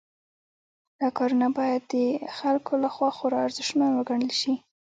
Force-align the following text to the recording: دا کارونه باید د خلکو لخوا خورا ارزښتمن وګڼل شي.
دا 0.99 1.07
کارونه 1.17 1.47
باید 1.57 1.81
د 1.93 1.95
خلکو 2.37 2.71
لخوا 2.83 3.09
خورا 3.17 3.37
ارزښتمن 3.47 3.91
وګڼل 3.95 4.31
شي. 4.41 4.53